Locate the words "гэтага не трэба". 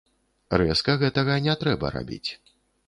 1.03-1.95